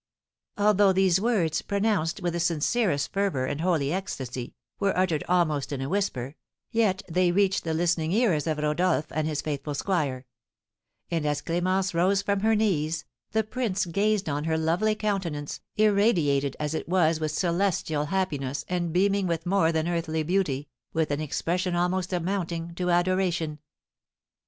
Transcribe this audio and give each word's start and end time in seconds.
Although 0.57 0.93
these 0.93 1.21
words, 1.21 1.61
pronounced 1.61 2.23
with 2.23 2.33
the 2.33 2.39
sincerest 2.39 3.13
fervour 3.13 3.45
and 3.45 3.61
holy 3.61 3.93
ecstasy, 3.93 4.55
were 4.79 4.97
uttered 4.97 5.23
almost 5.29 5.71
in 5.71 5.79
a 5.79 5.89
whisper, 5.89 6.33
yet 6.71 7.03
they 7.07 7.31
reached 7.31 7.63
the 7.63 7.75
listening 7.75 8.11
ears 8.11 8.47
of 8.47 8.57
Rodolph 8.57 9.05
and 9.11 9.27
his 9.27 9.43
faithful 9.43 9.75
squire; 9.75 10.25
and 11.11 11.23
as 11.23 11.43
Clémence 11.43 11.93
rose 11.93 12.23
from 12.23 12.39
her 12.39 12.55
knees, 12.55 13.05
the 13.33 13.43
prince 13.43 13.85
gazed 13.85 14.27
on 14.27 14.45
her 14.45 14.57
lovely 14.57 14.95
countenance, 14.95 15.61
irradiated 15.75 16.55
as 16.59 16.73
it 16.73 16.89
was 16.89 17.19
with 17.19 17.29
celestial 17.29 18.05
happiness 18.05 18.65
and 18.67 18.91
beaming 18.91 19.27
with 19.27 19.45
more 19.45 19.71
than 19.71 19.87
earthly 19.87 20.23
beauty, 20.23 20.67
with 20.93 21.11
an 21.11 21.21
expression 21.21 21.75
almost 21.75 22.11
amounting 22.11 22.73
to 22.73 22.89
adoration. 22.89 23.59